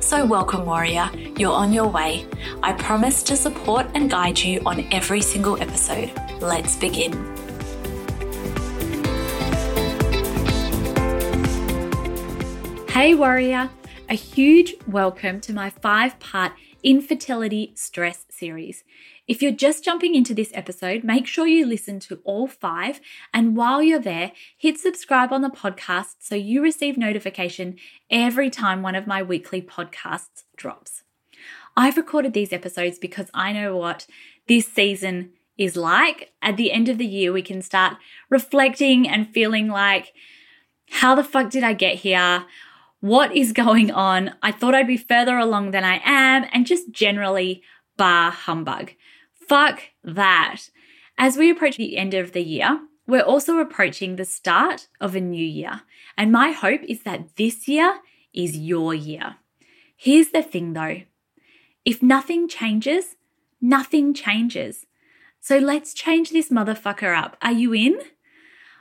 [0.00, 1.10] So, welcome, warrior.
[1.36, 2.26] You're on your way.
[2.62, 6.12] I promise to support and guide you on every single episode.
[6.40, 7.12] Let's begin.
[12.88, 13.68] Hey, warrior.
[14.08, 16.52] A huge welcome to my five part
[16.86, 18.84] infertility stress series.
[19.26, 23.00] If you're just jumping into this episode, make sure you listen to all five.
[23.34, 27.74] And while you're there, hit subscribe on the podcast so you receive notification
[28.08, 31.02] every time one of my weekly podcasts drops.
[31.76, 34.06] I've recorded these episodes because I know what
[34.46, 36.30] this season is like.
[36.40, 37.96] At the end of the year, we can start
[38.30, 40.12] reflecting and feeling like,
[40.88, 42.46] how the fuck did I get here?
[43.00, 44.34] What is going on?
[44.42, 47.62] I thought I'd be further along than I am, and just generally
[47.96, 48.92] bar humbug.
[49.48, 50.62] Fuck that.
[51.18, 55.20] As we approach the end of the year, we're also approaching the start of a
[55.20, 55.82] new year.
[56.16, 58.00] And my hope is that this year
[58.34, 59.36] is your year.
[59.96, 61.02] Here's the thing though
[61.84, 63.16] if nothing changes,
[63.60, 64.86] nothing changes.
[65.40, 67.36] So let's change this motherfucker up.
[67.40, 68.00] Are you in?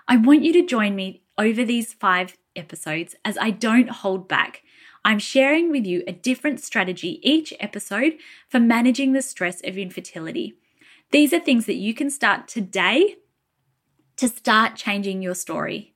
[0.07, 4.63] I want you to join me over these five episodes as I don't hold back.
[5.03, 8.13] I'm sharing with you a different strategy each episode
[8.49, 10.55] for managing the stress of infertility.
[11.11, 13.17] These are things that you can start today
[14.17, 15.93] to start changing your story.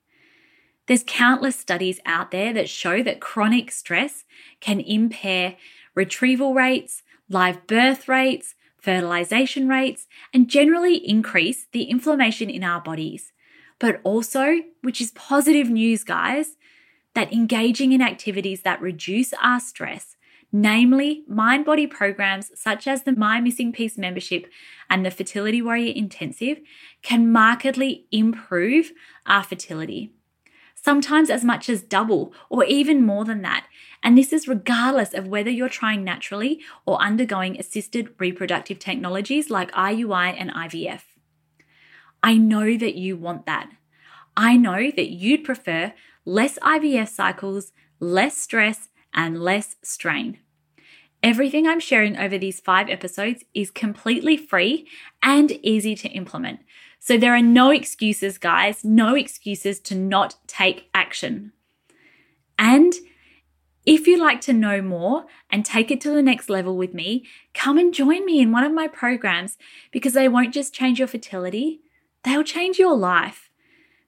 [0.87, 4.25] There's countless studies out there that show that chronic stress
[4.59, 5.55] can impair
[5.95, 13.31] retrieval rates, live birth rates, fertilization rates, and generally increase the inflammation in our bodies.
[13.79, 16.57] But also, which is positive news, guys,
[17.15, 20.17] that engaging in activities that reduce our stress,
[20.51, 24.47] namely mind body programs such as the My Missing Piece membership
[24.89, 26.59] and the Fertility Warrior Intensive,
[27.01, 28.91] can markedly improve
[29.25, 30.11] our fertility.
[30.75, 33.67] Sometimes as much as double or even more than that.
[34.01, 39.71] And this is regardless of whether you're trying naturally or undergoing assisted reproductive technologies like
[39.73, 41.01] IUI and IVF.
[42.21, 43.69] I know that you want that.
[44.35, 45.93] I know that you'd prefer
[46.25, 50.39] less IVF cycles, less stress, and less strain.
[51.21, 54.87] Everything I'm sharing over these five episodes is completely free
[55.21, 56.59] and easy to implement.
[56.99, 61.51] So there are no excuses, guys, no excuses to not take action.
[62.57, 62.93] And
[63.85, 67.25] if you'd like to know more and take it to the next level with me,
[67.53, 69.57] come and join me in one of my programs
[69.91, 71.81] because they won't just change your fertility,
[72.23, 73.49] they'll change your life.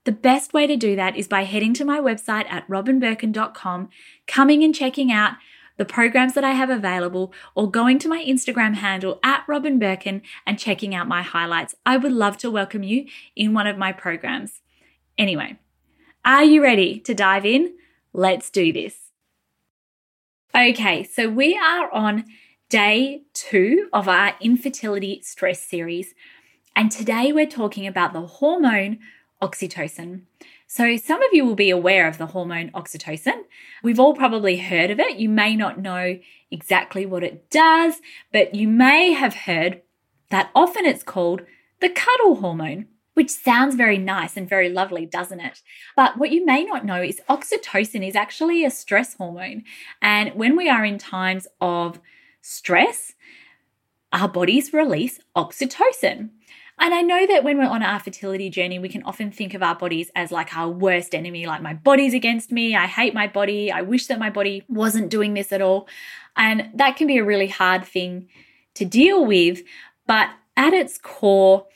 [0.03, 3.89] The best way to do that is by heading to my website at robynbirkin.com,
[4.27, 5.33] coming and checking out
[5.77, 10.21] the programs that I have available, or going to my Instagram handle at Robyn Birkin
[10.45, 11.75] and checking out my highlights.
[11.85, 14.61] I would love to welcome you in one of my programs.
[15.17, 15.57] Anyway,
[16.23, 17.73] are you ready to dive in?
[18.13, 18.95] Let's do this.
[20.53, 22.25] Okay, so we are on
[22.69, 26.13] day two of our infertility stress series,
[26.75, 28.99] and today we're talking about the hormone
[29.41, 30.21] oxytocin.
[30.67, 33.43] So, some of you will be aware of the hormone oxytocin.
[33.83, 35.17] We've all probably heard of it.
[35.17, 36.17] You may not know
[36.49, 37.95] exactly what it does,
[38.31, 39.81] but you may have heard
[40.29, 41.41] that often it's called
[41.81, 45.61] the cuddle hormone, which sounds very nice and very lovely, doesn't it?
[45.97, 49.63] But what you may not know is oxytocin is actually a stress hormone.
[50.01, 51.99] And when we are in times of
[52.41, 53.13] stress,
[54.11, 56.29] our bodies release oxytocin.
[56.79, 59.61] And I know that when we're on our fertility journey, we can often think of
[59.61, 62.75] our bodies as like our worst enemy, like my body's against me.
[62.75, 63.71] I hate my body.
[63.71, 65.87] I wish that my body wasn't doing this at all.
[66.35, 68.29] And that can be a really hard thing
[68.75, 69.61] to deal with.
[70.07, 71.67] But at its core,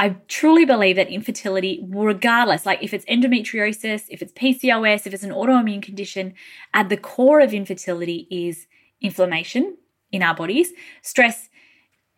[0.00, 5.24] I truly believe that infertility, regardless, like if it's endometriosis, if it's PCOS, if it's
[5.24, 6.34] an autoimmune condition,
[6.72, 8.66] at the core of infertility is
[9.00, 9.76] inflammation
[10.12, 10.72] in our bodies.
[11.02, 11.47] Stress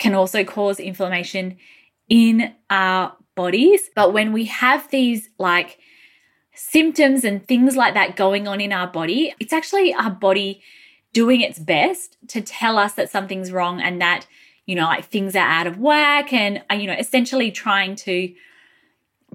[0.00, 1.56] can also cause inflammation
[2.08, 3.88] in our bodies.
[3.94, 5.78] But when we have these like
[6.54, 10.62] symptoms and things like that going on in our body, it's actually our body
[11.12, 14.26] doing its best to tell us that something's wrong and that,
[14.66, 18.32] you know, like things are out of whack and, uh, you know, essentially trying to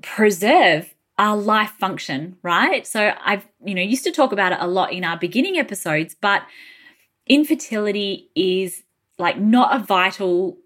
[0.01, 2.85] preserve our life function, right?
[2.85, 6.15] So I've, you know, used to talk about it a lot in our beginning episodes,
[6.19, 6.43] but
[7.27, 8.83] infertility is
[9.17, 10.57] like not a vital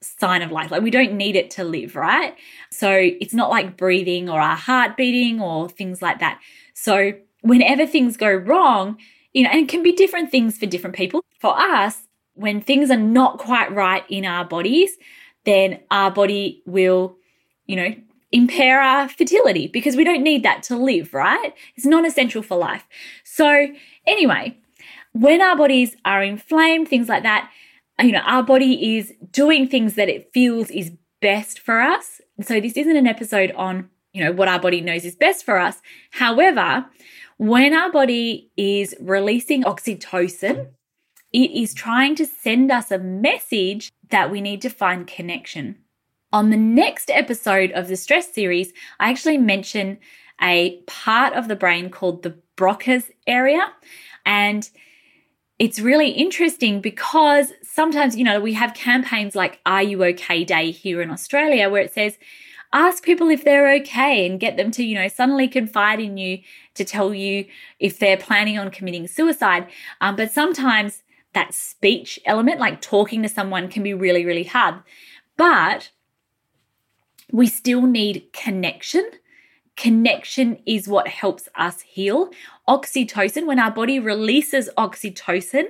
[0.00, 0.70] sign of life.
[0.70, 2.34] Like we don't need it to live, right?
[2.70, 6.40] So it's not like breathing or our heart beating or things like that.
[6.74, 7.12] So
[7.42, 8.98] whenever things go wrong,
[9.32, 11.24] you know, and it can be different things for different people.
[11.38, 12.02] For us,
[12.34, 14.96] when things are not quite right in our bodies,
[15.44, 17.16] then our body will,
[17.66, 17.94] you know,
[18.30, 21.54] impair our fertility because we don't need that to live, right?
[21.74, 22.86] It's non essential for life.
[23.24, 23.68] So,
[24.06, 24.56] anyway,
[25.12, 27.50] when our bodies are inflamed, things like that,
[28.00, 32.20] you know, our body is doing things that it feels is best for us.
[32.40, 35.58] So, this isn't an episode on, you know, what our body knows is best for
[35.58, 35.80] us.
[36.12, 36.86] However,
[37.38, 40.68] when our body is releasing oxytocin,
[41.32, 45.76] it is trying to send us a message that we need to find connection.
[46.32, 49.98] On the next episode of the stress series, I actually mention
[50.40, 53.60] a part of the brain called the Broca's area.
[54.26, 54.68] And
[55.58, 60.70] it's really interesting because sometimes, you know, we have campaigns like Are You OK Day
[60.70, 62.16] here in Australia where it says,
[62.72, 66.38] ask people if they're okay and get them to, you know, suddenly confide in you
[66.74, 67.46] to tell you
[67.80, 69.66] if they're planning on committing suicide.
[70.00, 71.02] Um, but sometimes
[71.32, 74.76] that speech element, like talking to someone, can be really, really hard.
[75.36, 75.90] But
[77.32, 79.08] we still need connection.
[79.78, 82.30] Connection is what helps us heal.
[82.68, 85.66] Oxytocin, when our body releases oxytocin,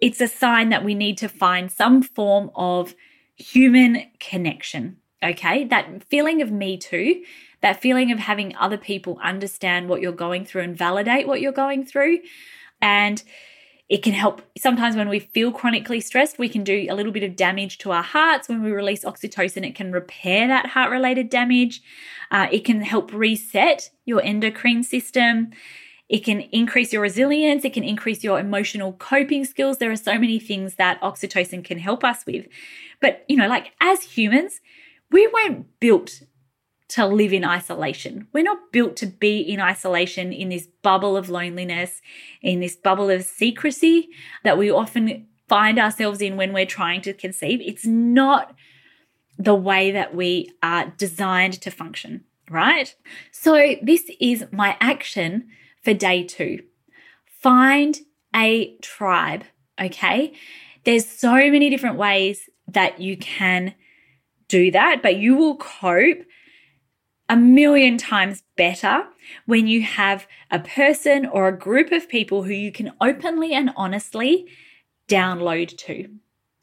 [0.00, 2.94] it's a sign that we need to find some form of
[3.36, 4.96] human connection.
[5.22, 7.22] Okay, that feeling of me too,
[7.60, 11.52] that feeling of having other people understand what you're going through and validate what you're
[11.52, 12.20] going through.
[12.80, 13.22] And
[13.92, 14.40] it can help.
[14.56, 17.92] Sometimes when we feel chronically stressed, we can do a little bit of damage to
[17.92, 18.48] our hearts.
[18.48, 21.82] When we release oxytocin, it can repair that heart related damage.
[22.30, 25.50] Uh, it can help reset your endocrine system.
[26.08, 27.66] It can increase your resilience.
[27.66, 29.76] It can increase your emotional coping skills.
[29.76, 32.46] There are so many things that oxytocin can help us with.
[32.98, 34.62] But, you know, like as humans,
[35.10, 36.22] we weren't built
[36.92, 38.28] to live in isolation.
[38.34, 42.02] We're not built to be in isolation in this bubble of loneliness,
[42.42, 44.10] in this bubble of secrecy
[44.44, 47.62] that we often find ourselves in when we're trying to conceive.
[47.62, 48.54] It's not
[49.38, 52.94] the way that we are designed to function, right?
[53.30, 55.48] So, this is my action
[55.82, 56.60] for day two
[57.40, 57.98] find
[58.36, 59.44] a tribe,
[59.80, 60.32] okay?
[60.84, 63.74] There's so many different ways that you can
[64.46, 66.24] do that, but you will cope
[67.32, 69.06] a million times better
[69.46, 73.70] when you have a person or a group of people who you can openly and
[73.74, 74.46] honestly
[75.08, 76.10] download to.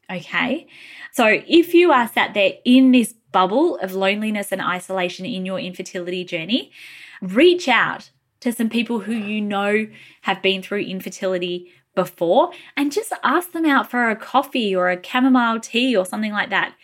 [0.08, 0.68] Okay.
[1.10, 5.58] So if you are sat there in this bubble of loneliness and isolation in your
[5.58, 6.70] infertility journey,
[7.20, 9.88] reach out to some people who you know
[10.20, 15.04] have been through infertility before and just ask them out for a coffee or a
[15.04, 16.76] chamomile tea or something like that.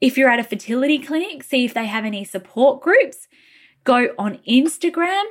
[0.00, 3.28] If you're at a fertility clinic, see if they have any support groups.
[3.84, 5.24] Go on Instagram.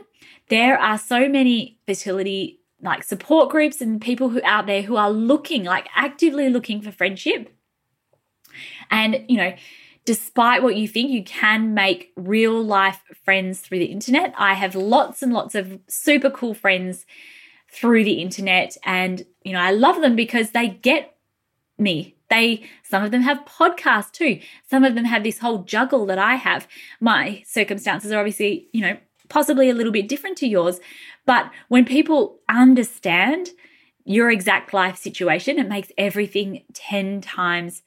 [0.50, 5.12] There are so many fertility like support groups and people who out there who are
[5.12, 7.56] looking like actively looking for friendship.
[8.92, 9.54] And, you know,
[10.06, 14.34] despite what you think, you can make real life friends through the internet.
[14.38, 17.06] I have lots and lots of super cool friends
[17.72, 21.16] through the internet and you know, I love them because they get
[21.78, 24.40] me they some of them have podcasts too.
[24.70, 26.68] Some of them have this whole juggle that I have.
[27.00, 28.98] My circumstances are obviously, you know,
[29.30, 30.80] possibly a little bit different to yours,
[31.26, 33.50] but when people understand
[34.06, 37.84] your exact life situation, it makes everything 10 times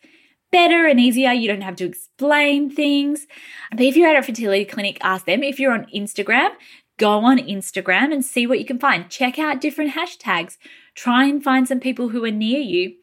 [0.50, 1.32] better and easier.
[1.32, 3.26] You don't have to explain things.
[3.70, 5.42] But if you're at a fertility clinic, ask them.
[5.42, 6.50] If you're on Instagram,
[6.98, 9.10] go on Instagram and see what you can find.
[9.10, 10.56] Check out different hashtags.
[10.96, 12.94] Try and find some people who are near you.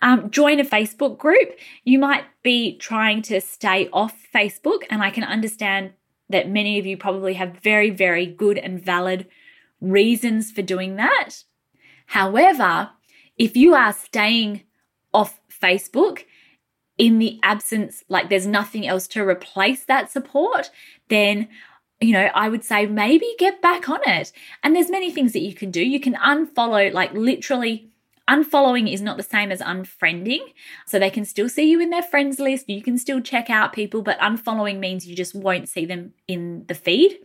[0.00, 1.50] Um, join a Facebook group.
[1.84, 5.92] You might be trying to stay off Facebook, and I can understand
[6.30, 9.28] that many of you probably have very, very good and valid
[9.82, 11.44] reasons for doing that.
[12.06, 12.90] However,
[13.36, 14.62] if you are staying
[15.12, 16.24] off Facebook
[16.96, 20.70] in the absence, like there's nothing else to replace that support,
[21.08, 21.48] then
[22.02, 24.32] you know, I would say maybe get back on it.
[24.62, 25.84] And there's many things that you can do.
[25.84, 27.92] You can unfollow, like literally
[28.28, 30.40] unfollowing is not the same as unfriending.
[30.86, 32.68] So they can still see you in their friends list.
[32.68, 36.64] You can still check out people, but unfollowing means you just won't see them in
[36.66, 37.18] the feed.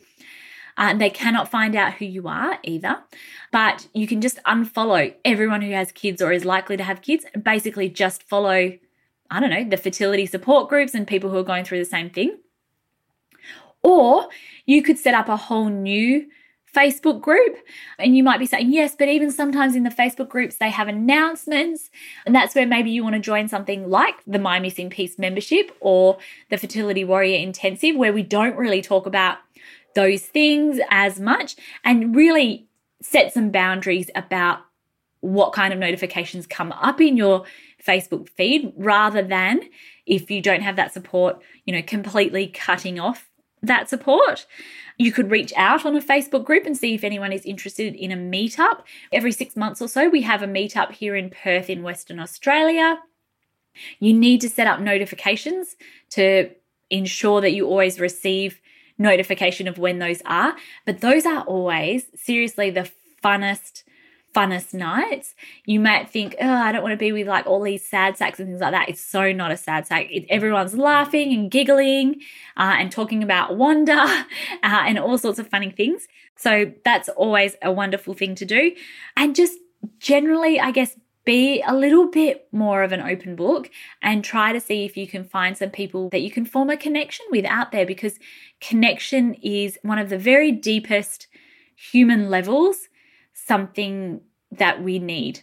[0.80, 2.98] Uh, and they cannot find out who you are either.
[3.52, 7.26] But you can just unfollow everyone who has kids or is likely to have kids
[7.34, 8.78] and basically just follow,
[9.32, 12.12] I don't know, the fertility support groups and people who are going through the same
[12.12, 12.38] thing.
[13.88, 14.28] Or
[14.66, 16.28] you could set up a whole new
[16.76, 17.56] Facebook group.
[17.98, 20.90] And you might be saying, yes, but even sometimes in the Facebook groups, they have
[20.90, 21.90] announcements.
[22.26, 25.72] And that's where maybe you want to join something like the My Missing Piece membership
[25.80, 26.18] or
[26.50, 29.38] the Fertility Warrior Intensive, where we don't really talk about
[29.96, 32.68] those things as much and really
[33.02, 34.60] set some boundaries about
[35.22, 37.46] what kind of notifications come up in your
[37.82, 39.62] Facebook feed rather than
[40.06, 43.30] if you don't have that support, you know, completely cutting off
[43.68, 44.46] that support.
[44.98, 48.12] You could reach out on a Facebook group and see if anyone is interested in
[48.12, 48.82] a meetup.
[49.14, 53.00] Every six months or so, we have a meetup here in Perth in Western Australia.
[54.00, 55.76] You need to set up notifications
[56.12, 56.50] to
[56.90, 58.60] ensure that you always receive
[58.98, 60.56] notification of when those are.
[60.86, 62.90] But those are always seriously the
[63.24, 63.84] funnest
[64.38, 65.34] funnest nights.
[65.66, 68.40] You might think, oh, I don't want to be with like all these sad sacks
[68.40, 68.88] and things like that.
[68.88, 70.08] It's so not a sad sack.
[70.12, 72.22] It, everyone's laughing and giggling
[72.56, 74.26] uh, and talking about wonder uh,
[74.62, 76.08] and all sorts of funny things.
[76.36, 78.74] So that's always a wonderful thing to do.
[79.16, 79.58] And just
[80.00, 83.70] generally, I guess, be a little bit more of an open book
[84.02, 86.78] and try to see if you can find some people that you can form a
[86.78, 88.18] connection with out there because
[88.62, 91.28] connection is one of the very deepest
[91.76, 92.88] human levels
[93.48, 95.42] something that we need.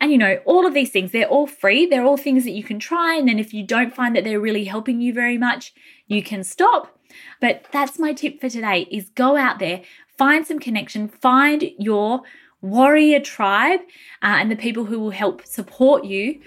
[0.00, 1.86] And you know, all of these things, they're all free.
[1.86, 3.16] They're all things that you can try.
[3.16, 5.72] And then if you don't find that they're really helping you very much,
[6.06, 6.98] you can stop.
[7.40, 9.82] But that's my tip for today is go out there,
[10.18, 12.22] find some connection, find your
[12.60, 13.80] warrior tribe
[14.22, 16.40] uh, and the people who will help support you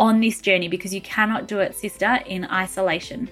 [0.00, 3.28] on this journey because you cannot do it, sister, in isolation.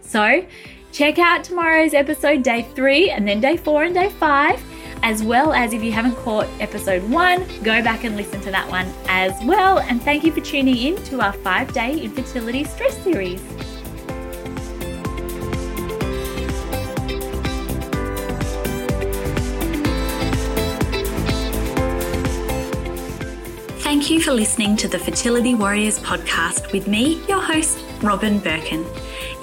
[0.00, 0.46] So,
[0.92, 4.62] check out tomorrow's episode, day three, and then day four and day five
[5.02, 8.68] as well as if you haven't caught episode one, go back and listen to that
[8.70, 9.78] one as well.
[9.78, 13.42] And thank you for tuning in to our five day infertility stress series.
[23.82, 28.84] Thank you for listening to the Fertility Warriors podcast with me, your host, Robyn Birkin.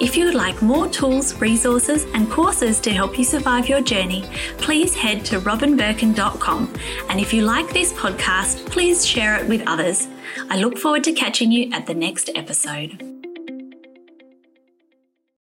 [0.00, 4.24] If you would like more tools, resources, and courses to help you survive your journey,
[4.58, 6.74] please head to robynbirkin.com.
[7.08, 10.08] And if you like this podcast, please share it with others.
[10.50, 13.33] I look forward to catching you at the next episode.